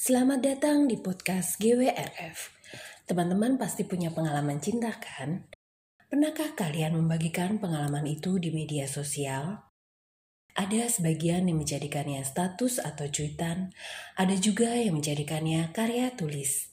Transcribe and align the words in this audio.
Selamat 0.00 0.40
datang 0.40 0.88
di 0.88 0.96
podcast 0.96 1.60
GWRF. 1.60 2.48
Teman-teman 3.04 3.60
pasti 3.60 3.84
punya 3.84 4.08
pengalaman 4.08 4.56
cinta 4.56 4.96
kan? 4.96 5.44
Pernahkah 6.08 6.56
kalian 6.56 6.96
membagikan 6.96 7.60
pengalaman 7.60 8.08
itu 8.08 8.40
di 8.40 8.48
media 8.48 8.88
sosial? 8.88 9.60
Ada 10.56 10.88
sebagian 10.88 11.52
yang 11.52 11.60
menjadikannya 11.60 12.24
status 12.24 12.80
atau 12.80 13.12
cuitan, 13.12 13.76
ada 14.16 14.32
juga 14.40 14.72
yang 14.72 14.96
menjadikannya 14.96 15.68
karya 15.76 16.16
tulis. 16.16 16.72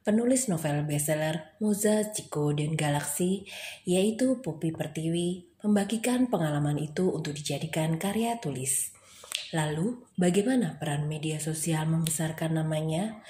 Penulis 0.00 0.48
novel 0.48 0.88
bestseller 0.88 1.60
Moza, 1.60 2.16
Ciko, 2.16 2.56
dan 2.56 2.80
Galaksi, 2.80 3.44
yaitu 3.84 4.40
Poppy 4.40 4.72
Pertiwi, 4.72 5.60
membagikan 5.60 6.32
pengalaman 6.32 6.80
itu 6.80 7.12
untuk 7.12 7.36
dijadikan 7.36 8.00
karya 8.00 8.40
tulis. 8.40 8.93
Lalu, 9.54 10.02
bagaimana 10.18 10.78
peran 10.78 11.06
media 11.06 11.38
sosial 11.38 11.86
membesarkan 11.86 12.58
namanya? 12.58 13.22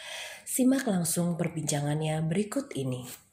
Simak 0.44 0.84
langsung 0.88 1.36
perbincangannya 1.40 2.24
berikut 2.24 2.72
ini. 2.76 3.23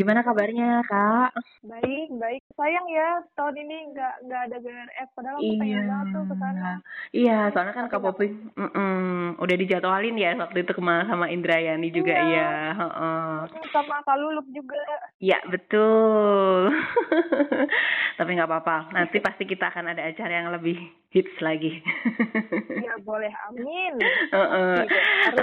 Gimana 0.00 0.24
kabarnya, 0.24 0.80
Kak? 0.88 1.36
Baik, 1.60 2.08
baik. 2.16 2.40
Sayang 2.56 2.88
ya, 2.88 3.20
tahun 3.36 3.52
ini 3.52 3.92
nggak 3.92 4.14
nggak 4.24 4.40
ada 4.48 4.56
GRF. 4.64 5.08
Padahal 5.12 5.36
aku 5.36 5.44
iya. 5.44 5.60
pengen 5.60 5.82
banget 5.92 6.06
tuh 6.08 6.24
ke 6.24 6.34
sana. 6.40 6.72
Iya, 7.12 7.38
soalnya 7.52 7.74
kan 7.76 7.86
Kak 7.92 8.00
Popi 8.00 8.26
mm 8.32 8.70
-mm, 8.72 9.36
udah 9.36 9.56
dijadwalin 9.60 10.16
ya 10.16 10.40
waktu 10.40 10.64
itu 10.64 10.72
ke 10.72 10.80
mana 10.80 11.04
sama 11.04 11.28
Indrayani 11.28 11.92
juga 11.92 12.16
iya. 12.16 12.32
ya. 12.32 12.80
Uh 12.80 12.84
-uh. 12.88 13.36
Sama 13.76 14.00
Kak 14.00 14.16
Luluk 14.16 14.48
juga. 14.56 14.80
Iya, 15.20 15.36
betul. 15.52 16.72
Tapi 18.24 18.30
nggak 18.40 18.48
apa-apa. 18.48 18.96
Nanti 18.96 19.20
pasti 19.20 19.44
kita 19.44 19.68
akan 19.68 19.92
ada 19.92 20.08
acara 20.08 20.32
yang 20.32 20.48
lebih 20.48 20.80
hits 21.12 21.36
lagi. 21.44 21.76
Iya, 22.72 22.96
boleh. 23.04 23.36
Amin. 23.52 24.00
Uh 24.32 24.40
-uh. 24.48 24.76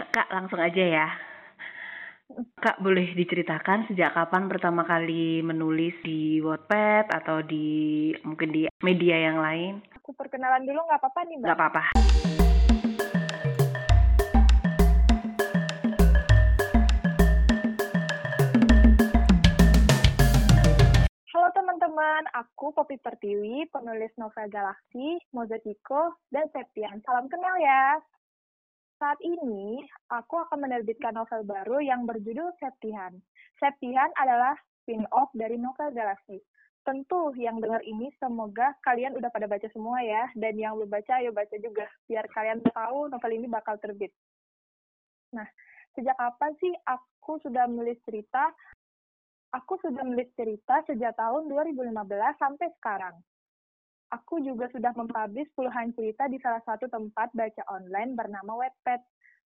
Kak, 0.09 0.33
langsung 0.33 0.57
aja 0.57 0.81
ya. 0.81 1.26
Kak, 2.59 2.83
boleh 2.83 3.15
diceritakan 3.15 3.87
sejak 3.87 4.11
kapan 4.11 4.51
pertama 4.51 4.83
kali 4.83 5.39
menulis 5.39 5.95
di 6.03 6.43
Wattpad 6.43 7.07
atau 7.07 7.39
di 7.39 8.11
mungkin 8.27 8.51
di 8.51 8.67
media 8.83 9.31
yang 9.31 9.39
lain? 9.39 9.79
Aku 9.95 10.11
perkenalan 10.11 10.67
dulu 10.67 10.75
nggak 10.75 10.99
apa-apa 10.99 11.23
nih, 11.23 11.35
Mbak? 11.39 11.47
Nggak 11.47 11.55
apa-apa. 11.55 11.83
Halo 21.31 21.47
teman-teman, 21.55 22.27
aku 22.35 22.75
Poppy 22.75 22.99
Pertiwi, 22.99 23.71
penulis 23.71 24.11
novel 24.19 24.51
Galaksi, 24.51 25.23
Mozaiko, 25.31 26.19
dan 26.35 26.51
Septian. 26.51 26.99
Salam 27.07 27.31
kenal 27.31 27.55
ya! 27.63 28.03
Saat 28.97 29.21
ini, 29.21 29.85
aku 30.09 30.41
akan 30.41 30.65
menerbitkan 30.65 31.13
novel 31.13 31.45
baru 31.45 31.77
yang 31.85 32.09
berjudul 32.09 32.49
Septihan. 32.57 33.13
Septihan 33.61 34.09
adalah 34.17 34.57
spin-off 34.81 35.29
dari 35.37 35.53
novel 35.53 35.93
Galaxy. 35.93 36.41
Tentu 36.81 37.29
yang 37.37 37.61
dengar 37.61 37.85
ini 37.85 38.09
semoga 38.17 38.73
kalian 38.81 39.13
udah 39.13 39.29
pada 39.29 39.45
baca 39.45 39.69
semua 39.69 40.01
ya, 40.01 40.33
dan 40.33 40.57
yang 40.57 40.73
belum 40.81 40.89
baca 40.89 41.21
ayo 41.21 41.29
baca 41.29 41.53
juga, 41.61 41.85
biar 42.09 42.25
kalian 42.33 42.57
tahu 42.73 43.13
novel 43.13 43.31
ini 43.37 43.45
bakal 43.45 43.77
terbit. 43.77 44.09
Nah, 45.29 45.45
sejak 45.93 46.17
kapan 46.17 46.57
sih 46.57 46.73
aku 46.89 47.37
sudah 47.45 47.69
menulis 47.69 48.01
cerita? 48.01 48.49
Aku 49.53 49.77
sudah 49.77 50.01
menulis 50.01 50.33
cerita 50.33 50.81
sejak 50.89 51.13
tahun 51.13 51.45
2015 51.53 51.93
sampai 52.41 52.67
sekarang 52.81 53.13
aku 54.11 54.39
juga 54.39 54.71
sudah 54.71 54.95
mempublish 54.95 55.51
puluhan 55.53 55.91
cerita 55.95 56.27
di 56.31 56.39
salah 56.39 56.63
satu 56.63 56.87
tempat 56.87 57.31
baca 57.35 57.63
online 57.71 58.15
bernama 58.15 58.63
Wattpad. 58.63 59.01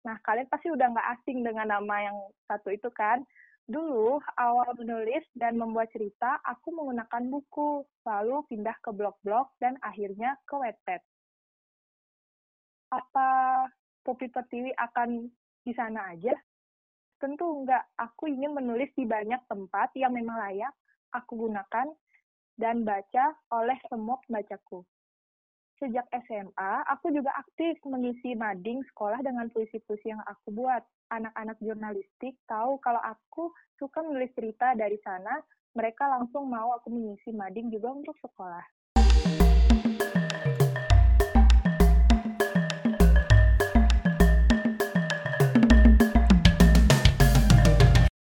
Nah, 0.05 0.17
kalian 0.21 0.47
pasti 0.53 0.69
udah 0.69 0.93
nggak 0.93 1.11
asing 1.21 1.43
dengan 1.43 1.73
nama 1.73 1.97
yang 2.13 2.17
satu 2.47 2.71
itu 2.71 2.93
kan? 2.93 3.25
Dulu, 3.65 4.21
awal 4.37 4.77
menulis 4.77 5.25
dan 5.33 5.57
membuat 5.57 5.89
cerita, 5.97 6.37
aku 6.45 6.69
menggunakan 6.69 7.25
buku, 7.33 7.81
lalu 8.05 8.45
pindah 8.53 8.77
ke 8.85 8.93
blog-blog, 8.93 9.49
dan 9.57 9.81
akhirnya 9.81 10.37
ke 10.45 10.55
Wattpad. 10.61 11.01
Apa 12.93 13.29
Poppy 14.05 14.29
Pertiwi 14.29 14.77
akan 14.77 15.33
di 15.65 15.73
sana 15.73 16.13
aja? 16.13 16.37
Tentu 17.17 17.65
enggak. 17.65 17.89
Aku 17.97 18.29
ingin 18.29 18.53
menulis 18.53 18.93
di 18.93 19.09
banyak 19.09 19.41
tempat 19.49 19.97
yang 19.97 20.13
memang 20.13 20.37
layak 20.37 20.77
aku 21.17 21.49
gunakan 21.49 21.89
dan 22.55 22.87
baca 22.87 23.35
oleh 23.51 23.79
semua 23.91 24.19
pembacaku. 24.27 24.87
Sejak 25.83 26.07
SMA, 26.31 26.73
aku 26.87 27.11
juga 27.11 27.35
aktif 27.35 27.83
mengisi 27.83 28.39
mading 28.39 28.87
sekolah 28.95 29.19
dengan 29.27 29.51
puisi-puisi 29.51 30.07
yang 30.07 30.23
aku 30.23 30.55
buat. 30.55 30.87
Anak-anak 31.11 31.59
jurnalistik 31.59 32.39
tahu 32.47 32.79
kalau 32.79 33.03
aku 33.03 33.51
suka 33.77 34.01
menulis 34.07 34.31
cerita 34.39 34.73
dari 34.79 34.97
sana, 35.03 35.43
mereka 35.75 36.07
langsung 36.07 36.47
mau 36.47 36.71
aku 36.79 36.95
mengisi 36.95 37.35
mading 37.35 37.75
juga 37.75 37.91
untuk 37.91 38.15
sekolah. 38.23 38.63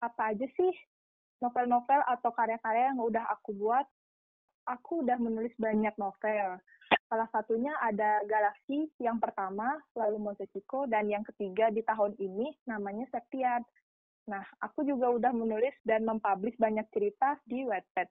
Apa 0.02 0.34
aja 0.34 0.48
sih 0.50 0.74
novel-novel 1.46 2.02
atau 2.10 2.34
karya-karya 2.34 2.90
yang 2.90 3.00
udah 3.06 3.22
aku 3.30 3.54
buat 3.54 3.86
aku 4.66 5.06
udah 5.06 5.18
menulis 5.22 5.54
banyak 5.62 5.94
novel. 5.98 6.58
Salah 7.06 7.30
satunya 7.30 7.74
ada 7.82 8.22
Galaksi 8.26 8.90
yang 8.98 9.22
pertama, 9.22 9.78
lalu 9.94 10.18
Mosechiko, 10.18 10.90
dan 10.90 11.06
yang 11.06 11.22
ketiga 11.22 11.70
di 11.70 11.86
tahun 11.86 12.18
ini 12.18 12.54
namanya 12.66 13.06
Septian. 13.14 13.62
Nah, 14.26 14.42
aku 14.62 14.82
juga 14.82 15.14
udah 15.14 15.30
menulis 15.30 15.74
dan 15.86 16.02
mempublish 16.02 16.58
banyak 16.58 16.86
cerita 16.90 17.38
di 17.46 17.62
Wattpad. 17.62 18.10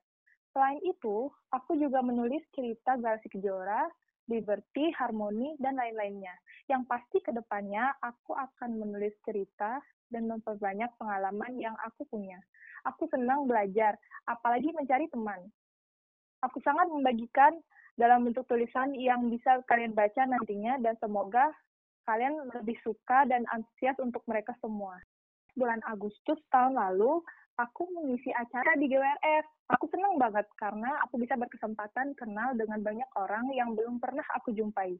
Selain 0.54 0.78
itu, 0.86 1.26
aku 1.50 1.74
juga 1.74 1.98
menulis 2.06 2.42
cerita 2.54 2.94
Galaksi 2.94 3.26
Kejora, 3.26 3.90
Liberty, 4.30 4.94
Harmony, 4.94 5.58
dan 5.58 5.74
lain-lainnya. 5.74 6.32
Yang 6.70 6.82
pasti 6.86 7.18
ke 7.18 7.34
depannya 7.34 7.90
aku 7.98 8.38
akan 8.38 8.78
menulis 8.78 9.12
cerita 9.26 9.82
dan 10.14 10.30
memperbanyak 10.30 10.94
pengalaman 11.02 11.58
yang 11.58 11.74
aku 11.82 12.06
punya. 12.06 12.38
Aku 12.86 13.10
senang 13.10 13.50
belajar, 13.50 13.98
apalagi 14.30 14.70
mencari 14.70 15.10
teman 15.10 15.42
aku 16.44 16.60
sangat 16.60 16.86
membagikan 16.92 17.56
dalam 17.94 18.26
bentuk 18.26 18.44
tulisan 18.50 18.92
yang 18.98 19.30
bisa 19.30 19.62
kalian 19.70 19.94
baca 19.94 20.26
nantinya 20.26 20.78
dan 20.82 20.98
semoga 20.98 21.50
kalian 22.04 22.36
lebih 22.52 22.76
suka 22.84 23.24
dan 23.24 23.48
antusias 23.50 23.96
untuk 24.02 24.20
mereka 24.28 24.52
semua. 24.60 24.98
Bulan 25.54 25.80
Agustus 25.86 26.36
tahun 26.50 26.76
lalu, 26.76 27.22
aku 27.56 27.86
mengisi 27.94 28.34
acara 28.34 28.74
di 28.76 28.90
GWRF. 28.90 29.46
Aku 29.78 29.86
senang 29.88 30.20
banget 30.20 30.44
karena 30.58 31.00
aku 31.06 31.16
bisa 31.16 31.38
berkesempatan 31.38 32.12
kenal 32.18 32.52
dengan 32.58 32.82
banyak 32.82 33.08
orang 33.16 33.48
yang 33.54 33.72
belum 33.72 34.02
pernah 34.02 34.26
aku 34.36 34.52
jumpai. 34.52 34.98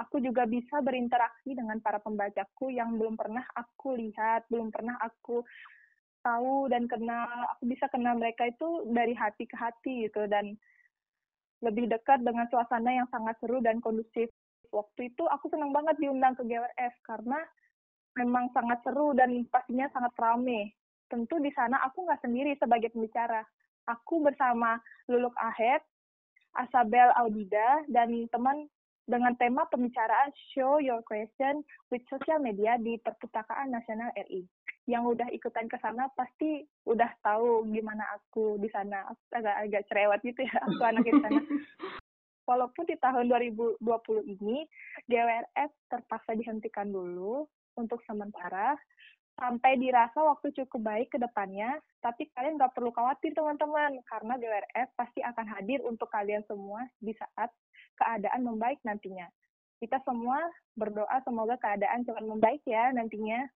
Aku 0.00 0.22
juga 0.22 0.48
bisa 0.48 0.80
berinteraksi 0.80 1.52
dengan 1.52 1.78
para 1.84 2.00
pembacaku 2.00 2.72
yang 2.72 2.96
belum 2.96 3.20
pernah 3.20 3.44
aku 3.52 4.00
lihat, 4.00 4.48
belum 4.48 4.72
pernah 4.72 4.96
aku 4.96 5.44
tahu 6.24 6.72
dan 6.72 6.88
kenal. 6.88 7.28
Aku 7.56 7.68
bisa 7.68 7.84
kenal 7.92 8.16
mereka 8.16 8.48
itu 8.48 8.88
dari 8.90 9.12
hati 9.12 9.44
ke 9.44 9.56
hati 9.60 10.08
gitu 10.08 10.24
dan 10.30 10.56
lebih 11.60 11.88
dekat 11.92 12.24
dengan 12.24 12.48
suasana 12.48 12.90
yang 12.92 13.08
sangat 13.12 13.36
seru 13.40 13.60
dan 13.60 13.80
kondusif. 13.84 14.32
Waktu 14.72 15.12
itu 15.12 15.24
aku 15.26 15.50
senang 15.52 15.74
banget 15.74 15.98
diundang 16.00 16.32
ke 16.38 16.46
GWF 16.46 16.94
karena 17.04 17.40
memang 18.16 18.50
sangat 18.56 18.80
seru 18.86 19.12
dan 19.12 19.44
pastinya 19.48 19.86
sangat 19.92 20.12
ramai. 20.16 20.72
Tentu 21.10 21.42
di 21.42 21.50
sana 21.52 21.82
aku 21.84 22.06
nggak 22.06 22.22
sendiri 22.22 22.54
sebagai 22.56 22.94
pembicara. 22.94 23.42
Aku 23.90 24.22
bersama 24.22 24.78
Luluk 25.10 25.34
Ahed, 25.34 25.82
Asabel 26.54 27.10
Audida, 27.18 27.82
dan 27.90 28.14
teman 28.30 28.70
dengan 29.10 29.34
tema 29.34 29.66
pembicaraan 29.66 30.30
Show 30.54 30.78
Your 30.78 31.02
Question 31.02 31.66
with 31.90 32.06
Social 32.06 32.38
Media 32.38 32.78
di 32.78 32.94
Perpustakaan 33.02 33.74
Nasional 33.74 34.14
RI 34.14 34.46
yang 34.88 35.04
udah 35.04 35.28
ikutan 35.32 35.68
ke 35.68 35.76
sana 35.82 36.08
pasti 36.16 36.64
udah 36.88 37.10
tahu 37.20 37.68
gimana 37.68 38.04
aku 38.16 38.56
di 38.62 38.68
sana. 38.72 39.08
Agak 39.32 39.56
agak 39.68 39.82
cerewet 39.88 40.20
gitu 40.24 40.40
ya 40.44 40.56
aku 40.64 40.82
anak 40.84 41.04
di 41.04 41.12
sana. 41.20 41.40
Walaupun 42.48 42.82
di 42.88 42.98
tahun 42.98 43.30
2020 43.30 43.78
ini 44.26 44.66
GWRF 45.06 45.70
terpaksa 45.86 46.34
dihentikan 46.34 46.90
dulu 46.90 47.46
untuk 47.78 48.02
sementara, 48.02 48.74
sampai 49.38 49.78
dirasa 49.78 50.18
waktu 50.20 50.50
cukup 50.58 50.90
baik 50.90 51.08
ke 51.14 51.18
depannya, 51.22 51.78
tapi 52.04 52.28
kalian 52.36 52.60
nggak 52.60 52.76
perlu 52.76 52.90
khawatir 52.92 53.32
teman-teman, 53.32 54.02
karena 54.04 54.34
GWRF 54.36 54.88
pasti 54.98 55.24
akan 55.24 55.46
hadir 55.46 55.80
untuk 55.86 56.10
kalian 56.10 56.42
semua 56.50 56.84
di 56.98 57.14
saat 57.14 57.48
keadaan 57.96 58.44
membaik 58.44 58.82
nantinya. 58.84 59.30
Kita 59.80 59.96
semua 60.04 60.44
berdoa 60.76 61.24
semoga 61.24 61.56
keadaan 61.56 62.04
cepat 62.04 62.24
membaik 62.24 62.60
ya 62.68 62.92
nantinya. 62.92 63.48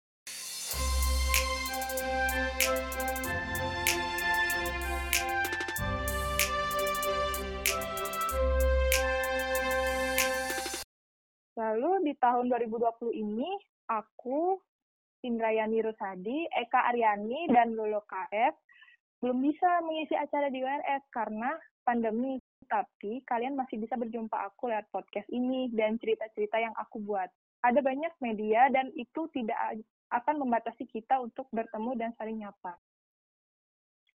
Lalu 11.54 12.10
di 12.10 12.14
tahun 12.19 12.50
2020 12.50 13.14
ini, 13.14 13.50
aku 13.86 14.58
Indrayani 15.25 15.81
Rusadi, 15.81 16.44
Eka 16.50 16.92
Aryani, 16.92 17.48
dan 17.48 17.72
Lolo 17.72 18.04
KF 18.04 18.54
belum 19.25 19.40
bisa 19.40 19.80
mengisi 19.80 20.12
acara 20.12 20.52
di 20.52 20.60
WRF 20.60 21.02
karena 21.08 21.56
pandemi. 21.80 22.37
Tapi 22.69 23.25
kalian 23.25 23.56
masih 23.56 23.80
bisa 23.80 23.96
berjumpa 23.96 24.37
aku 24.52 24.69
lewat 24.69 24.88
podcast 24.92 25.28
ini 25.32 25.72
dan 25.72 25.96
cerita-cerita 25.96 26.60
yang 26.60 26.76
aku 26.76 27.00
buat. 27.00 27.28
Ada 27.64 27.80
banyak 27.80 28.12
media 28.20 28.69
dan 28.69 28.92
itu 28.92 29.25
tidak 29.32 29.56
akan 30.22 30.46
membatasi 30.46 30.87
kita 30.87 31.19
untuk 31.19 31.50
bertemu 31.50 31.90
dan 31.99 32.11
saling 32.14 32.43
nyapa. 32.43 32.78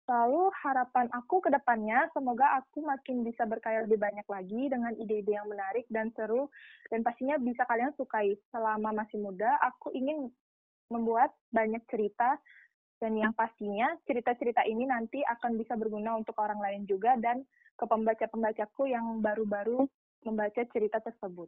Lalu 0.08 0.48
harapan 0.64 1.12
aku 1.12 1.44
ke 1.44 1.52
depannya, 1.52 2.08
semoga 2.16 2.56
aku 2.56 2.80
makin 2.80 3.28
bisa 3.28 3.44
berkarya 3.44 3.84
lebih 3.84 4.00
banyak 4.00 4.24
lagi 4.24 4.72
dengan 4.72 4.96
ide-ide 4.96 5.36
yang 5.36 5.44
menarik 5.44 5.84
dan 5.92 6.08
seru, 6.16 6.48
dan 6.88 7.04
pastinya 7.04 7.36
bisa 7.36 7.68
kalian 7.68 7.92
sukai. 7.92 8.32
Selama 8.48 9.04
masih 9.04 9.20
muda, 9.20 9.60
aku 9.60 9.92
ingin 9.92 10.32
membuat 10.88 11.36
banyak 11.52 11.84
cerita 11.92 12.40
dan 12.98 13.14
yang 13.14 13.36
pastinya 13.36 13.94
cerita-cerita 14.08 14.66
ini 14.66 14.88
nanti 14.88 15.22
akan 15.22 15.54
bisa 15.54 15.78
berguna 15.78 16.18
untuk 16.18 16.34
orang 16.40 16.58
lain 16.58 16.82
juga 16.88 17.14
dan 17.20 17.46
ke 17.78 17.84
pembaca-pembacaku 17.86 18.90
yang 18.90 19.22
baru-baru 19.22 19.86
membaca 20.26 20.62
cerita 20.74 20.98
tersebut. 20.98 21.46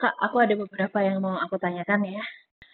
Kak, 0.00 0.14
aku 0.22 0.36
ada 0.40 0.54
beberapa 0.56 0.98
yang 1.04 1.20
mau 1.20 1.36
aku 1.36 1.60
tanyakan 1.60 2.08
ya. 2.08 2.24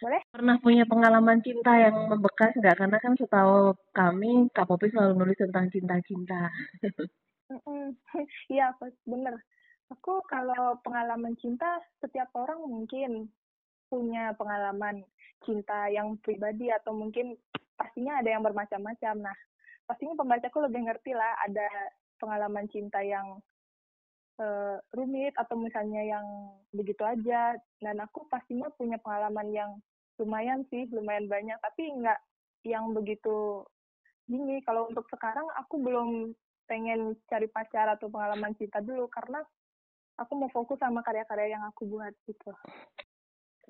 Boleh? 0.02 0.18
Pernah 0.34 0.58
punya 0.58 0.82
pengalaman 0.82 1.38
cinta 1.46 1.78
yang 1.78 2.10
membekas 2.10 2.50
nggak? 2.58 2.74
Karena 2.74 2.98
kan 2.98 3.14
setahu 3.14 3.78
kami, 3.94 4.50
Kak 4.50 4.66
Popi 4.66 4.90
selalu 4.90 5.14
nulis 5.14 5.38
tentang 5.38 5.70
cinta-cinta. 5.70 6.50
Iya, 8.48 8.72
bener. 9.04 9.36
Aku 9.92 10.24
kalau 10.24 10.80
pengalaman 10.80 11.36
cinta, 11.36 11.84
setiap 12.00 12.32
orang 12.32 12.64
mungkin 12.64 13.28
punya 13.92 14.32
pengalaman 14.40 15.04
cinta 15.44 15.92
yang 15.92 16.16
pribadi 16.24 16.72
atau 16.72 16.96
mungkin 16.96 17.36
pastinya 17.76 18.24
ada 18.24 18.32
yang 18.32 18.40
bermacam-macam. 18.40 19.28
Nah, 19.28 19.36
pastinya 19.84 20.16
pembacaku 20.16 20.64
lebih 20.64 20.88
ngerti 20.88 21.12
lah 21.12 21.36
ada 21.44 21.68
pengalaman 22.16 22.64
cinta 22.72 23.04
yang 23.04 23.36
uh, 24.40 24.80
rumit 24.96 25.36
atau 25.36 25.60
misalnya 25.60 26.00
yang 26.08 26.24
begitu 26.72 27.04
aja. 27.04 27.60
Dan 27.84 28.00
aku 28.00 28.24
pastinya 28.32 28.72
punya 28.72 28.96
pengalaman 28.96 29.52
yang 29.52 29.70
lumayan 30.22 30.62
sih, 30.70 30.86
lumayan 30.94 31.26
banyak. 31.26 31.58
Tapi 31.58 31.82
nggak 31.98 32.20
yang 32.70 32.94
begitu 32.94 33.66
gini. 34.30 34.62
Kalau 34.62 34.86
untuk 34.86 35.04
sekarang 35.10 35.44
aku 35.58 35.82
belum 35.82 36.30
pengen 36.70 37.18
cari 37.26 37.50
pacar 37.50 37.90
atau 37.90 38.06
pengalaman 38.08 38.54
cinta 38.54 38.78
dulu 38.78 39.10
karena 39.10 39.42
aku 40.16 40.32
mau 40.38 40.50
fokus 40.54 40.78
sama 40.78 41.02
karya-karya 41.02 41.58
yang 41.58 41.64
aku 41.66 41.84
buat 41.90 42.14
gitu. 42.24 42.54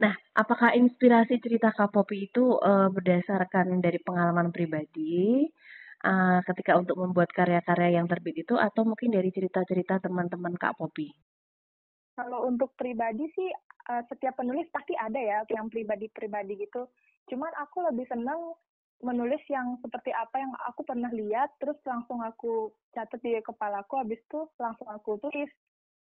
Nah, 0.00 0.14
apakah 0.32 0.72
inspirasi 0.72 1.36
cerita 1.38 1.70
Kak 1.72 1.92
Popi 1.92 2.28
itu 2.32 2.56
uh, 2.56 2.88
berdasarkan 2.88 3.78
dari 3.84 4.00
pengalaman 4.00 4.48
pribadi 4.48 5.46
uh, 6.02 6.40
ketika 6.48 6.80
untuk 6.80 6.96
membuat 6.96 7.28
karya-karya 7.30 8.00
yang 8.00 8.08
terbit 8.08 8.42
itu 8.42 8.56
atau 8.56 8.88
mungkin 8.88 9.12
dari 9.12 9.28
cerita-cerita 9.28 10.00
teman-teman 10.00 10.56
Kak 10.56 10.80
Popi? 10.80 11.12
Kalau 12.16 12.44
untuk 12.44 12.76
pribadi 12.76 13.24
sih 13.32 13.48
uh, 13.90 14.02
setiap 14.10 14.38
penulis 14.38 14.68
pasti 14.70 14.94
ada 14.98 15.18
ya 15.18 15.38
yang 15.50 15.66
pribadi-pribadi 15.72 16.68
gitu. 16.68 16.86
Cuman 17.30 17.50
aku 17.58 17.86
lebih 17.86 18.06
senang 18.10 18.54
menulis 19.02 19.42
yang 19.50 19.74
seperti 19.82 20.14
apa 20.14 20.38
yang 20.38 20.54
aku 20.70 20.86
pernah 20.86 21.10
lihat 21.10 21.50
terus 21.58 21.74
langsung 21.82 22.22
aku 22.22 22.70
catat 22.94 23.18
di 23.18 23.34
kepalaku 23.42 23.98
habis 23.98 24.22
itu 24.22 24.46
langsung 24.62 24.86
aku 24.86 25.18
tulis 25.18 25.50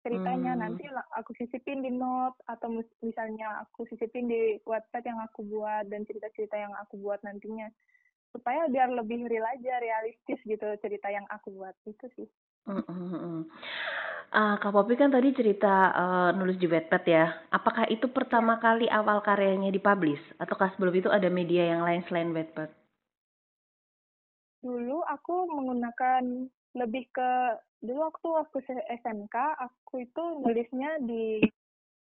ceritanya 0.00 0.56
hmm. 0.56 0.60
nanti 0.64 0.84
aku 1.12 1.36
sisipin 1.36 1.84
di 1.84 1.92
note 1.92 2.38
atau 2.48 2.72
misalnya 3.04 3.68
aku 3.68 3.84
sisipin 3.92 4.30
di 4.30 4.56
website 4.64 5.04
yang 5.04 5.20
aku 5.20 5.44
buat 5.44 5.84
dan 5.92 6.08
cerita-cerita 6.08 6.56
yang 6.56 6.72
aku 6.78 6.96
buat 6.96 7.20
nantinya 7.20 7.68
supaya 8.32 8.64
biar 8.70 8.92
lebih 8.94 9.28
real 9.28 9.44
aja 9.44 9.76
realistis 9.82 10.40
gitu 10.48 10.64
cerita 10.80 11.12
yang 11.12 11.26
aku 11.28 11.52
buat 11.52 11.76
itu 11.84 12.06
sih. 12.16 12.28
Uh, 12.66 14.58
Kak 14.58 14.74
Popi 14.74 14.98
kan 14.98 15.08
tadi 15.08 15.30
cerita 15.32 15.94
uh, 15.94 16.30
nulis 16.34 16.58
di 16.58 16.66
Wattpad 16.66 17.04
ya. 17.06 17.30
Apakah 17.54 17.86
itu 17.88 18.10
pertama 18.10 18.58
ya. 18.58 18.62
kali 18.68 18.86
awal 18.90 19.22
karyanya 19.22 19.70
dipublish 19.70 20.20
ataukah 20.42 20.74
sebelum 20.74 20.92
itu 20.98 21.08
ada 21.08 21.30
media 21.30 21.72
yang 21.72 21.86
lain 21.86 22.02
selain 22.10 22.34
Wattpad? 22.34 22.68
Dulu 24.66 24.98
aku 25.06 25.46
menggunakan 25.46 26.50
lebih 26.76 27.08
ke 27.14 27.30
dulu 27.80 28.12
waktu 28.12 28.28
aku 28.44 28.56
SMK 29.00 29.36
aku 29.62 30.04
itu 30.04 30.22
nulisnya 30.42 31.00
di 31.00 31.40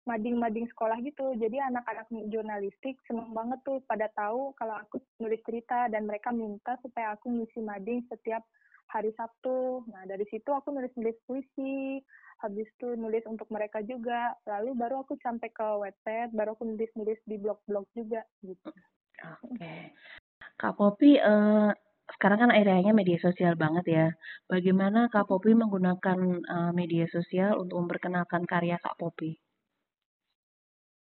mading-mading 0.04 0.68
sekolah 0.72 1.00
gitu 1.00 1.32
jadi 1.40 1.72
anak-anak 1.72 2.08
jurnalistik 2.28 3.00
seneng 3.08 3.32
banget 3.32 3.60
tuh 3.64 3.80
pada 3.88 4.12
tahu 4.12 4.52
kalau 4.60 4.76
aku 4.76 5.00
nulis 5.24 5.40
cerita 5.48 5.88
dan 5.88 6.04
mereka 6.04 6.32
minta 6.36 6.76
supaya 6.84 7.16
aku 7.16 7.32
ngisi 7.32 7.64
mading 7.64 8.04
setiap 8.12 8.44
hari 8.94 9.10
Sabtu 9.18 9.90
nah 9.90 10.06
dari 10.06 10.24
situ 10.30 10.54
aku 10.54 10.70
nulis-nulis 10.70 11.18
puisi 11.26 11.98
habis 12.46 12.70
itu 12.70 12.94
nulis 12.94 13.26
untuk 13.26 13.50
mereka 13.50 13.82
juga 13.82 14.38
lalu 14.46 14.78
baru 14.78 15.02
aku 15.02 15.18
sampai 15.26 15.50
ke 15.50 15.68
website 15.82 16.30
baru 16.32 16.54
aku 16.54 16.70
nulis-nulis 16.70 17.18
di 17.26 17.42
blog-blog 17.42 17.90
juga 17.98 18.22
gitu 18.46 18.70
oke 18.70 19.58
okay. 19.58 19.90
Kak 20.54 20.78
Popi 20.78 21.18
uh, 21.18 21.74
sekarang 22.14 22.48
kan 22.48 22.52
eranya 22.54 22.92
media 22.92 23.18
sosial 23.20 23.56
banget 23.56 23.86
ya. 23.88 24.08
Bagaimana 24.48 25.08
Kak 25.10 25.28
Popi 25.28 25.56
menggunakan 25.56 26.20
uh, 26.46 26.72
media 26.76 27.08
sosial 27.10 27.58
untuk 27.58 27.84
memperkenalkan 27.84 28.44
karya 28.44 28.78
Kak 28.80 29.00
Popi? 29.00 29.43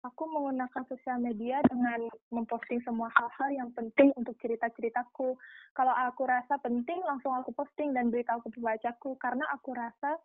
Aku 0.04 0.28
menggunakan 0.28 0.84
sosial 0.92 1.24
media 1.24 1.64
dengan 1.64 2.12
memposting 2.28 2.84
semua 2.84 3.08
hal-hal 3.16 3.50
yang 3.56 3.70
penting 3.72 4.12
untuk 4.20 4.36
cerita-ceritaku. 4.44 5.40
Kalau 5.72 5.96
aku 5.96 6.28
rasa 6.28 6.60
penting, 6.60 7.00
langsung 7.08 7.32
aku 7.32 7.56
posting 7.56 7.96
dan 7.96 8.12
beritahu 8.12 8.44
ke 8.44 8.52
pembacaku. 8.52 9.16
Karena 9.16 9.48
aku 9.56 9.72
rasa 9.72 10.20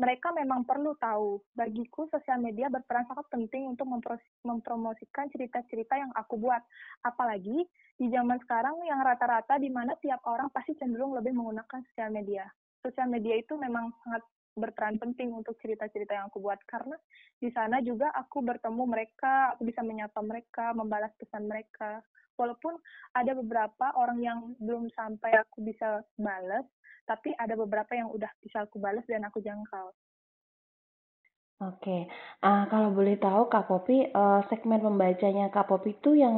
mereka 0.00 0.32
memang 0.32 0.64
perlu 0.64 0.96
tahu. 0.96 1.44
Bagiku, 1.52 2.08
sosial 2.08 2.40
media 2.40 2.72
berperan 2.72 3.04
sangat 3.04 3.28
penting 3.28 3.68
untuk 3.68 3.84
mempromosikan 4.44 5.28
cerita-cerita 5.28 6.00
yang 6.00 6.12
aku 6.16 6.40
buat. 6.40 6.64
Apalagi 7.04 7.68
di 8.00 8.06
zaman 8.08 8.40
sekarang 8.48 8.80
yang 8.88 9.04
rata-rata 9.04 9.60
di 9.60 9.68
mana 9.68 9.92
tiap 10.00 10.24
orang 10.24 10.48
pasti 10.52 10.72
cenderung 10.80 11.12
lebih 11.12 11.36
menggunakan 11.36 11.84
sosial 11.92 12.12
media. 12.12 12.48
Sosial 12.80 13.12
media 13.12 13.36
itu 13.40 13.60
memang 13.60 13.92
sangat 14.04 14.24
berperan 14.56 14.96
penting 14.96 15.30
untuk 15.36 15.60
cerita-cerita 15.60 16.16
yang 16.16 16.32
aku 16.32 16.40
buat 16.40 16.58
karena 16.64 16.96
di 17.36 17.52
sana 17.52 17.84
juga 17.84 18.08
aku 18.16 18.40
bertemu 18.40 18.82
mereka, 18.88 19.52
aku 19.54 19.68
bisa 19.68 19.84
menyapa 19.84 20.18
mereka, 20.24 20.72
membalas 20.72 21.12
pesan 21.20 21.44
mereka. 21.44 22.00
Walaupun 22.36 22.76
ada 23.16 23.32
beberapa 23.36 23.92
orang 23.96 24.20
yang 24.20 24.38
belum 24.60 24.92
sampai 24.92 25.36
aku 25.40 25.64
bisa 25.64 26.04
balas, 26.20 26.64
tapi 27.08 27.32
ada 27.36 27.56
beberapa 27.56 27.92
yang 27.96 28.12
udah 28.12 28.28
bisa 28.40 28.64
aku 28.64 28.76
balas 28.80 29.04
dan 29.08 29.24
aku 29.24 29.40
jangkau. 29.40 29.92
Oke, 31.56 32.04
uh, 32.44 32.68
kalau 32.68 32.92
boleh 32.92 33.16
tahu 33.16 33.48
Kak 33.48 33.64
Popi, 33.72 34.12
uh, 34.12 34.44
segmen 34.52 34.84
pembacanya 34.84 35.48
Kak 35.48 35.72
Popi 35.72 35.96
itu 35.96 36.12
yang 36.12 36.36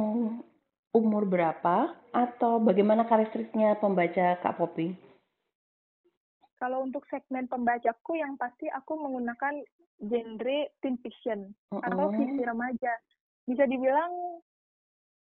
umur 0.95 1.27
berapa 1.27 1.91
atau 2.15 2.63
bagaimana 2.63 3.03
karakteristiknya 3.03 3.75
pembaca 3.83 4.39
Kak 4.39 4.55
Popi? 4.55 5.08
Kalau 6.59 6.83
untuk 6.83 7.07
segmen 7.07 7.47
pembacaku 7.47 8.19
yang 8.19 8.35
pasti 8.35 8.67
aku 8.67 8.99
menggunakan 8.99 9.63
genre 9.99 10.59
teen 10.83 10.95
fiction 10.99 11.55
uh 11.71 11.79
-uh. 11.79 11.87
atau 11.87 12.11
fiksi 12.11 12.43
remaja. 12.43 12.93
Bisa 13.47 13.63
dibilang 13.63 14.43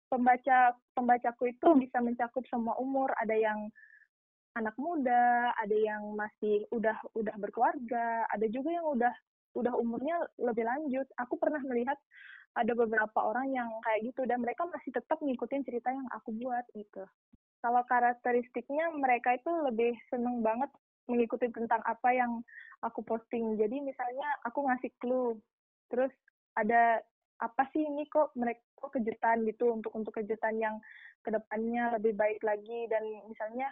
pembaca 0.09 0.73
pembacaku 0.97 1.53
itu 1.53 1.67
bisa 1.77 2.01
mencakup 2.01 2.43
semua 2.49 2.73
umur, 2.81 3.13
ada 3.21 3.37
yang 3.37 3.69
anak 4.57 4.73
muda, 4.81 5.53
ada 5.53 5.77
yang 5.77 6.17
masih 6.17 6.65
udah 6.73 6.97
udah 7.13 7.35
berkeluarga, 7.37 8.25
ada 8.33 8.45
juga 8.49 8.73
yang 8.73 8.87
udah 8.89 9.13
udah 9.53 9.73
umurnya 9.77 10.17
lebih 10.41 10.65
lanjut. 10.65 11.05
Aku 11.21 11.37
pernah 11.37 11.61
melihat 11.61 11.97
ada 12.57 12.73
beberapa 12.73 13.21
orang 13.21 13.53
yang 13.53 13.69
kayak 13.85 14.09
gitu 14.09 14.25
dan 14.25 14.41
mereka 14.41 14.65
masih 14.65 14.89
tetap 14.89 15.21
ngikutin 15.21 15.61
cerita 15.61 15.93
yang 15.93 16.09
aku 16.09 16.33
buat 16.33 16.65
gitu. 16.73 17.05
Kalau 17.61 17.81
karakteristiknya 17.85 18.89
mereka 18.97 19.37
itu 19.37 19.49
lebih 19.65 19.93
seneng 20.09 20.41
banget 20.41 20.69
mengikuti 21.07 21.47
tentang 21.49 21.81
apa 21.87 22.13
yang 22.13 22.43
aku 22.83 23.01
posting. 23.03 23.55
Jadi 23.55 23.81
misalnya 23.81 24.27
aku 24.45 24.67
ngasih 24.67 24.91
clue, 25.01 25.39
terus 25.89 26.11
ada 26.53 27.01
apa 27.37 27.69
sih 27.69 27.85
ini 27.85 28.09
kok 28.09 28.33
mereka 28.33 28.61
kok 28.77 28.93
kejutan 28.93 29.45
gitu 29.45 29.73
untuk 29.73 29.93
untuk 29.93 30.13
kejutan 30.13 30.57
yang 30.57 30.77
ke 31.25 31.29
depannya 31.33 31.97
lebih 31.97 32.13
baik 32.17 32.41
lagi 32.41 32.85
dan 32.89 33.01
misalnya 33.29 33.69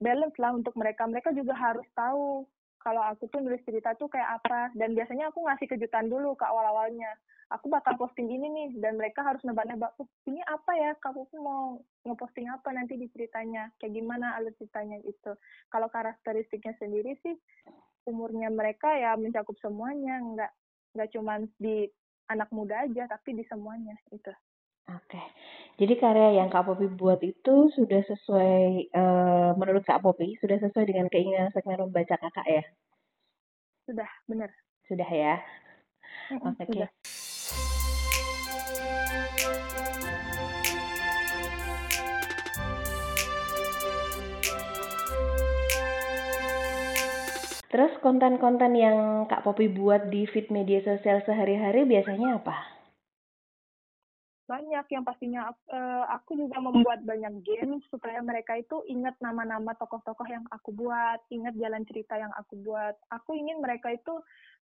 balance 0.00 0.36
lah 0.40 0.52
untuk 0.52 0.72
mereka 0.76 1.04
mereka 1.08 1.32
juga 1.32 1.56
harus 1.56 1.84
tahu 1.96 2.48
kalau 2.84 3.00
aku 3.00 3.32
tuh 3.32 3.40
nulis 3.40 3.64
cerita 3.64 3.96
tuh 3.96 4.12
kayak 4.12 4.44
apa? 4.44 4.68
Dan 4.76 4.92
biasanya 4.92 5.32
aku 5.32 5.40
ngasih 5.40 5.66
kejutan 5.72 6.12
dulu 6.12 6.36
ke 6.36 6.44
awal-awalnya. 6.44 7.08
Aku 7.48 7.72
bakal 7.72 7.96
posting 7.96 8.28
ini 8.28 8.46
nih 8.52 8.68
dan 8.80 9.00
mereka 9.00 9.24
harus 9.24 9.40
nebak-nebak 9.40 9.96
oh, 9.96 10.08
ini 10.28 10.44
apa 10.44 10.72
ya? 10.76 10.92
Kamu 11.00 11.24
mau 11.40 11.80
ngeposting 12.04 12.44
apa 12.52 12.76
nanti 12.76 13.00
di 13.00 13.08
ceritanya? 13.08 13.72
Kayak 13.80 14.04
gimana 14.04 14.36
alur 14.36 14.52
ceritanya? 14.60 15.00
Itu 15.00 15.32
kalau 15.72 15.88
karakteristiknya 15.88 16.76
sendiri 16.76 17.16
sih 17.24 17.36
umurnya 18.04 18.52
mereka 18.52 18.92
ya 19.00 19.16
mencakup 19.16 19.56
semuanya. 19.64 20.20
Nggak 20.20 20.52
nggak 20.92 21.10
cuma 21.16 21.40
di 21.56 21.88
anak 22.28 22.52
muda 22.52 22.84
aja 22.84 23.08
tapi 23.08 23.32
di 23.32 23.44
semuanya 23.48 23.96
itu. 24.12 24.32
Oke, 24.84 25.16
jadi 25.80 25.96
karya 25.96 26.44
yang 26.44 26.52
Kak 26.52 26.68
Popi 26.68 26.92
buat 26.92 27.16
itu 27.24 27.72
sudah 27.72 28.04
sesuai 28.04 28.92
uh, 28.92 29.50
menurut 29.56 29.80
Kak 29.80 30.04
Popi 30.04 30.36
sudah 30.44 30.60
sesuai 30.60 30.84
dengan 30.84 31.08
keinginan 31.08 31.48
segmen 31.56 31.88
membaca 31.88 32.20
kakak 32.20 32.44
ya? 32.44 32.64
Sudah, 33.88 34.10
benar. 34.28 34.52
Sudah 34.84 35.08
ya. 35.08 35.40
Oke. 36.36 36.68
Okay. 36.68 36.84
Terus 47.72 47.90
konten-konten 48.04 48.76
yang 48.76 49.24
Kak 49.32 49.48
Popi 49.48 49.72
buat 49.72 50.12
di 50.12 50.28
feed 50.28 50.52
media 50.52 50.84
sosial 50.84 51.24
sehari-hari 51.24 51.88
biasanya 51.88 52.36
apa? 52.36 52.73
Banyak 54.44 54.86
yang 54.92 55.08
pastinya 55.08 55.48
uh, 55.72 56.04
aku 56.12 56.36
juga 56.36 56.60
membuat 56.60 57.00
banyak 57.08 57.40
game 57.40 57.80
supaya 57.88 58.20
mereka 58.20 58.60
itu 58.60 58.84
ingat 58.92 59.16
nama-nama 59.24 59.72
tokoh-tokoh 59.80 60.28
yang 60.28 60.44
aku 60.52 60.68
buat, 60.76 61.24
ingat 61.32 61.56
jalan 61.56 61.80
cerita 61.88 62.20
yang 62.20 62.28
aku 62.36 62.60
buat. 62.60 62.92
Aku 63.08 63.32
ingin 63.32 63.64
mereka 63.64 63.88
itu 63.88 64.20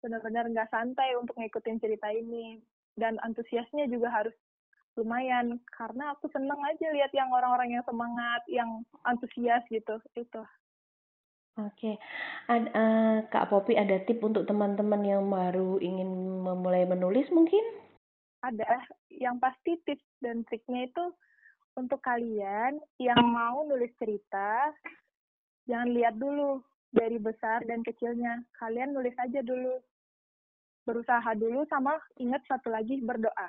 benar-benar 0.02 0.50
nggak 0.50 0.72
santai 0.74 1.14
untuk 1.14 1.38
ngikutin 1.38 1.78
cerita 1.78 2.10
ini 2.10 2.58
dan 2.98 3.20
antusiasnya 3.22 3.86
juga 3.86 4.10
harus 4.10 4.34
lumayan 4.98 5.62
karena 5.70 6.18
aku 6.18 6.26
seneng 6.34 6.58
aja 6.66 6.90
lihat 6.90 7.14
yang 7.14 7.30
orang-orang 7.30 7.78
yang 7.78 7.84
semangat, 7.86 8.42
yang 8.50 8.82
antusias 9.06 9.62
gitu 9.70 10.02
itu. 10.18 10.42
Oke. 11.58 11.98
Ad 12.48 12.72
uh, 12.72 13.16
Kak 13.28 13.50
Popi 13.50 13.76
ada 13.76 14.00
tip 14.02 14.22
untuk 14.22 14.46
teman-teman 14.46 15.02
yang 15.04 15.26
baru 15.28 15.78
ingin 15.78 16.08
memulai 16.42 16.86
menulis 16.88 17.28
mungkin? 17.30 17.62
Ada. 18.40 18.84
Yang 19.12 19.36
pasti 19.40 19.72
tips 19.84 20.06
dan 20.24 20.44
triknya 20.48 20.88
itu 20.88 21.04
untuk 21.76 22.00
kalian 22.02 22.80
yang 22.98 23.20
mau 23.24 23.62
nulis 23.68 23.92
cerita, 24.00 24.72
jangan 25.68 25.92
lihat 25.92 26.16
dulu 26.16 26.64
dari 26.90 27.20
besar 27.20 27.62
dan 27.68 27.84
kecilnya. 27.86 28.42
Kalian 28.58 28.96
nulis 28.96 29.14
aja 29.20 29.40
dulu. 29.44 29.78
Berusaha 30.88 31.36
dulu 31.36 31.62
sama 31.70 31.94
ingat 32.18 32.42
satu 32.48 32.72
lagi 32.72 32.98
berdoa. 32.98 33.48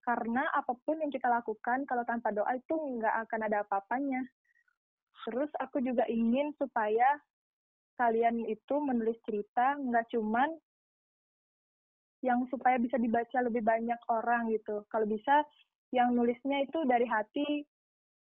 Karena 0.00 0.48
apa 0.56 0.72
pun 0.86 0.96
yang 1.02 1.12
kita 1.12 1.28
lakukan 1.28 1.84
kalau 1.84 2.06
tanpa 2.08 2.32
doa 2.32 2.56
itu 2.56 2.72
nggak 2.72 3.28
akan 3.28 3.40
ada 3.50 3.66
apa-apanya. 3.66 4.24
Terus 5.26 5.52
aku 5.60 5.84
juga 5.84 6.08
ingin 6.08 6.56
supaya 6.56 7.20
kalian 8.00 8.48
itu 8.48 8.74
menulis 8.80 9.20
cerita 9.28 9.76
nggak 9.76 10.08
cuman 10.16 10.48
yang 12.20 12.44
supaya 12.52 12.76
bisa 12.76 13.00
dibaca 13.00 13.38
lebih 13.40 13.64
banyak 13.64 14.00
orang 14.12 14.52
gitu. 14.52 14.84
Kalau 14.92 15.06
bisa 15.08 15.44
yang 15.90 16.14
nulisnya 16.14 16.62
itu 16.64 16.84
dari 16.86 17.08
hati 17.08 17.64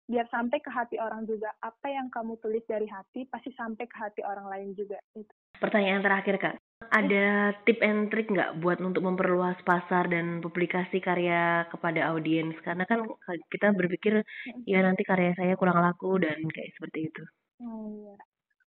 biar 0.05 0.29
sampai 0.29 0.61
ke 0.61 0.69
hati 0.69 0.97
orang 1.01 1.25
juga. 1.25 1.53
Apa 1.65 1.89
yang 1.89 2.13
kamu 2.13 2.37
tulis 2.41 2.65
dari 2.69 2.85
hati 2.89 3.25
pasti 3.29 3.53
sampai 3.57 3.85
ke 3.89 3.97
hati 3.97 4.21
orang 4.25 4.49
lain 4.49 4.69
juga. 4.77 5.01
Gitu. 5.17 5.33
Pertanyaan 5.57 6.05
terakhir 6.05 6.37
kak, 6.37 6.57
ada 6.93 7.57
tip 7.65 7.81
and 7.81 8.13
trick 8.13 8.29
nggak 8.29 8.61
buat 8.61 8.83
untuk 8.85 9.07
memperluas 9.07 9.57
pasar 9.65 10.11
dan 10.13 10.45
publikasi 10.45 11.01
karya 11.01 11.65
kepada 11.73 12.13
audiens? 12.13 12.57
Karena 12.61 12.85
kan 12.85 13.07
kita 13.49 13.73
berpikir 13.73 14.21
ya 14.69 14.85
nanti 14.85 15.07
karya 15.07 15.33
saya 15.39 15.57
kurang 15.57 15.81
laku 15.81 16.21
dan 16.21 16.37
kayak 16.53 16.75
seperti 16.77 17.09
itu. 17.09 17.23
Hmm, 17.63 17.89
iya 18.03 18.17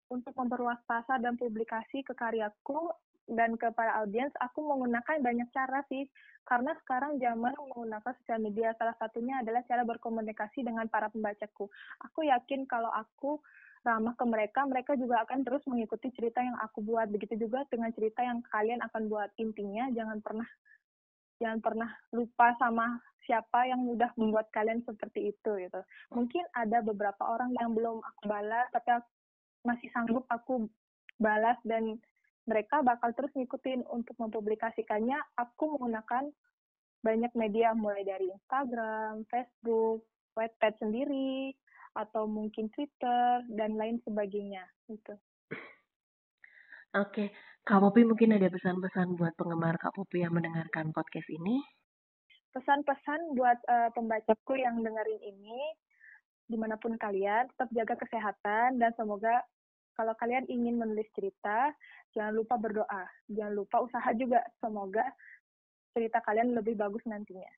untuk 0.08 0.34
memperluas 0.36 0.80
pasar 0.88 1.20
dan 1.20 1.36
publikasi 1.36 2.04
ke 2.04 2.16
karyaku 2.16 2.92
dan 3.27 3.60
kepada 3.60 4.00
audiens, 4.00 4.31
aku 4.39 4.63
menggunakan 4.63 5.19
banyak 5.19 5.51
cara 5.51 5.84
sih. 5.91 6.07
Karena 6.48 6.72
sekarang 6.79 7.19
zaman 7.19 7.51
menggunakan 7.60 8.15
sosial 8.24 8.39
media, 8.39 8.72
salah 8.79 8.96
satunya 8.96 9.43
adalah 9.43 9.67
cara 9.67 9.84
berkomunikasi 9.84 10.63
dengan 10.63 10.88
para 10.88 11.12
pembacaku. 11.12 11.67
Aku 12.07 12.24
yakin 12.24 12.63
kalau 12.63 12.88
aku 12.88 13.43
ramah 13.84 14.15
ke 14.15 14.24
mereka, 14.24 14.63
mereka 14.63 14.96
juga 14.96 15.27
akan 15.27 15.43
terus 15.43 15.63
mengikuti 15.67 16.07
cerita 16.15 16.39
yang 16.39 16.55
aku 16.63 16.79
buat. 16.79 17.12
Begitu 17.12 17.36
juga 17.36 17.67
dengan 17.67 17.91
cerita 17.91 18.24
yang 18.24 18.39
kalian 18.48 18.79
akan 18.79 19.12
buat. 19.12 19.29
Intinya 19.43 19.91
jangan 19.91 20.24
pernah 20.24 20.48
jangan 21.38 21.60
pernah 21.62 21.89
lupa 22.15 22.55
sama 22.57 22.98
siapa 23.27 23.67
yang 23.67 23.84
mudah 23.84 24.10
membuat 24.15 24.48
kalian 24.55 24.81
seperti 24.88 25.36
itu 25.36 25.51
gitu. 25.60 25.81
Mungkin 26.15 26.48
ada 26.55 26.79
beberapa 26.79 27.27
orang 27.27 27.51
yang 27.60 27.75
belum 27.75 28.00
aku 28.00 28.22
balas, 28.24 28.72
tapi 28.72 29.03
masih 29.67 29.91
sanggup 29.91 30.24
aku 30.31 30.72
balas 31.19 31.60
dan 31.67 32.00
mereka 32.48 32.80
bakal 32.82 33.12
terus 33.13 33.30
ngikutin 33.36 33.84
untuk 33.92 34.16
mempublikasikannya. 34.18 35.20
Aku 35.36 35.75
menggunakan 35.75 36.32
banyak 37.04 37.32
media 37.36 37.75
mulai 37.75 38.08
dari 38.08 38.32
Instagram, 38.32 39.27
Facebook, 39.27 40.08
Wattpad 40.34 40.80
sendiri, 40.80 41.54
atau 41.94 42.25
mungkin 42.25 42.72
Twitter 42.72 43.44
dan 43.51 43.75
lain 43.75 44.00
sebagainya 44.08 44.63
gitu. 44.88 45.13
Oke, 46.96 47.30
Kak 47.68 47.84
Popi 47.84 48.08
mungkin 48.08 48.32
ada 48.38 48.48
pesan-pesan 48.48 49.20
buat 49.20 49.36
penggemar 49.36 49.75
Kak 49.77 49.92
Popi 49.92 50.24
yang 50.24 50.34
mendengarkan 50.34 50.96
podcast 50.96 51.27
ini? 51.27 51.60
Pesan-pesan 52.56 53.36
buat 53.36 53.60
uh, 53.68 53.89
pembacaku 53.92 54.56
yang 54.58 54.82
dengerin 54.82 55.22
ini, 55.22 55.75
di 56.48 56.56
mana 56.56 56.80
pun 56.80 56.96
kalian, 56.96 57.51
tetap 57.54 57.70
jaga 57.75 57.96
kesehatan 58.00 58.80
dan 58.80 58.96
semoga 58.96 59.44
kalau 59.98 60.13
kalian 60.13 60.46
ingin 60.46 60.77
menulis 60.77 61.10
cerita, 61.18 61.74
jangan 62.13 62.38
lupa 62.38 62.54
berdoa. 62.62 63.04
Jangan 63.34 63.54
lupa 63.58 63.82
usaha 63.82 64.06
juga. 64.13 64.46
Semoga 64.62 65.01
cerita 65.98 66.22
kalian 66.22 66.54
lebih 66.54 66.77
bagus 66.77 67.01
nantinya. 67.10 67.50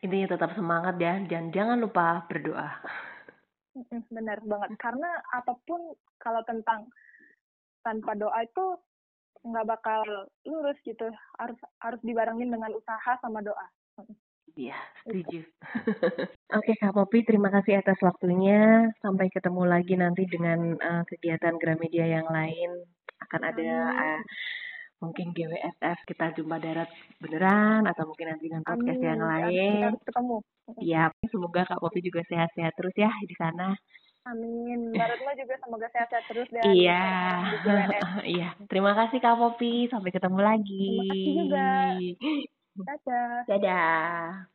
Intinya 0.00 0.32
tetap 0.32 0.56
semangat 0.56 0.96
ya, 0.96 1.20
dan 1.28 1.52
jangan 1.52 1.76
lupa 1.76 2.24
berdoa. 2.24 2.72
Benar 4.08 4.40
banget. 4.48 4.80
Karena 4.80 5.20
apa 5.36 5.52
pun 5.68 5.92
kalau 6.16 6.40
tentang 6.48 6.88
tanpa 7.84 8.16
doa 8.16 8.40
itu 8.40 8.80
nggak 9.44 9.68
bakal 9.68 10.00
lurus 10.48 10.80
gitu. 10.88 11.12
Harus 11.36 11.60
harus 11.84 12.00
dibarengin 12.00 12.48
dengan 12.48 12.72
usaha 12.72 13.12
sama 13.20 13.44
doa. 13.44 13.68
Iya, 14.56 14.76
setuju. 15.04 15.44
Oke, 16.56 16.72
Kak 16.80 16.96
Popi, 16.96 17.28
terima 17.28 17.52
kasih 17.52 17.84
atas 17.84 18.00
waktunya. 18.00 18.88
Sampai 19.04 19.28
ketemu 19.28 19.68
lagi 19.68 20.00
nanti 20.00 20.24
dengan 20.24 20.72
uh, 20.80 21.04
kegiatan 21.04 21.60
Gramedia 21.60 22.08
yang 22.08 22.24
lain. 22.24 22.88
Akan 23.20 23.44
ada 23.44 23.68
uh, 23.92 24.20
mungkin 25.04 25.36
GWSF 25.36 26.08
kita 26.08 26.32
jumpa 26.40 26.56
darat 26.56 26.88
beneran 27.20 27.84
atau 27.84 28.08
mungkin 28.08 28.32
nanti 28.32 28.48
dengan 28.48 28.64
podcast 28.64 28.96
Amin. 28.96 29.10
yang 29.12 29.22
lain. 29.22 29.80
Kita 29.92 30.08
ketemu. 30.08 30.36
Iya, 30.80 31.02
semoga 31.28 31.60
Kak 31.68 31.80
Popi 31.84 32.00
juga 32.00 32.24
sehat-sehat 32.24 32.72
terus 32.80 32.96
ya 32.96 33.12
di 33.28 33.36
sana. 33.36 33.76
Amin. 34.26 34.90
Baratma 34.90 35.36
juga 35.38 35.54
semoga 35.62 35.86
sehat-sehat 35.92 36.24
terus 36.32 36.48
dan 36.48 36.64
Iya. 36.64 37.04
Iya. 38.40 38.48
Terima 38.72 38.96
kasih 38.96 39.20
Kak 39.20 39.36
Popi. 39.36 39.92
Sampai 39.92 40.10
ketemu 40.10 40.40
lagi. 40.40 40.88
Terima 40.96 41.12
kasih 41.12 41.32
juga. 41.44 41.68
Dadah. 42.76 43.48
Dadah. 43.48 44.52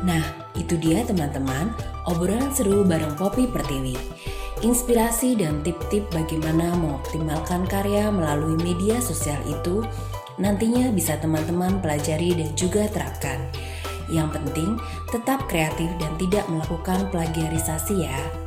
Nah, 0.00 0.24
itu 0.56 0.80
dia 0.80 1.04
teman-teman, 1.04 1.76
obrolan 2.08 2.48
seru 2.56 2.88
bareng 2.88 3.12
Poppy 3.20 3.52
Pertiwi. 3.52 3.92
Inspirasi 4.64 5.36
dan 5.36 5.60
tip-tip 5.60 6.08
bagaimana 6.08 6.72
mengoptimalkan 6.80 7.68
karya 7.68 8.08
melalui 8.08 8.56
media 8.64 8.96
sosial 9.04 9.36
itu 9.44 9.84
nantinya 10.40 10.88
bisa 10.96 11.20
teman-teman 11.20 11.84
pelajari 11.84 12.32
dan 12.32 12.48
juga 12.56 12.88
terapkan. 12.88 13.44
Yang 14.08 14.40
penting, 14.40 14.70
tetap 15.12 15.44
kreatif 15.52 15.92
dan 16.00 16.16
tidak 16.16 16.48
melakukan 16.48 17.12
plagiarisasi 17.12 18.08
ya. 18.08 18.45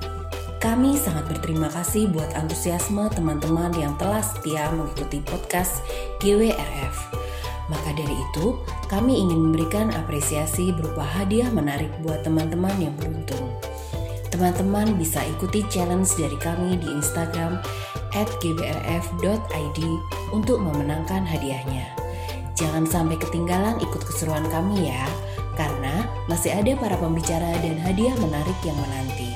Kami 0.59 0.99
sangat 0.99 1.23
berterima 1.31 1.71
kasih 1.71 2.11
buat 2.11 2.35
antusiasme 2.35 3.07
teman-teman 3.15 3.71
yang 3.79 3.95
telah 3.95 4.19
setia 4.19 4.67
mengikuti 4.75 5.23
podcast 5.23 5.79
GWRF. 6.19 6.95
Maka 7.71 7.95
dari 7.95 8.11
itu, 8.11 8.59
kami 8.91 9.23
ingin 9.23 9.39
memberikan 9.39 9.87
apresiasi 9.95 10.75
berupa 10.75 11.07
hadiah 11.07 11.47
menarik 11.47 11.87
buat 12.03 12.27
teman-teman 12.27 12.75
yang 12.75 12.91
beruntung. 12.99 13.55
Teman-teman 14.35 14.99
bisa 14.99 15.23
ikuti 15.31 15.63
challenge 15.71 16.11
dari 16.19 16.35
kami 16.43 16.75
di 16.75 16.91
Instagram 16.91 17.63
at 18.11 18.27
gbrf.id 18.43 19.79
untuk 20.35 20.59
memenangkan 20.59 21.23
hadiahnya. 21.23 21.87
Jangan 22.59 22.83
sampai 22.83 23.15
ketinggalan 23.15 23.79
ikut 23.79 24.03
keseruan 24.03 24.43
kami 24.51 24.91
ya, 24.91 25.07
karena 25.55 26.03
masih 26.27 26.51
ada 26.51 26.75
para 26.75 26.99
pembicara 26.99 27.47
dan 27.63 27.79
hadiah 27.79 28.15
menarik 28.19 28.59
yang 28.67 28.75
menanti. 28.75 29.28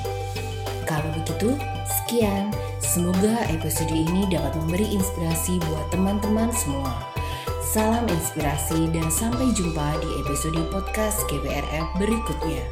Kalau 0.84 1.10
begitu, 1.16 1.56
sekian. 1.88 2.52
Semoga 2.84 3.48
episode 3.48 3.90
ini 3.90 4.28
dapat 4.28 4.52
memberi 4.60 4.86
inspirasi 4.92 5.56
buat 5.66 5.88
teman-teman 5.88 6.52
semua. 6.52 6.92
Salam 7.64 8.06
inspirasi 8.06 8.86
dan 8.94 9.08
sampai 9.10 9.50
jumpa 9.56 9.98
di 9.98 10.10
episode 10.22 10.60
podcast 10.70 11.24
GBRF 11.26 11.88
berikutnya. 11.98 12.62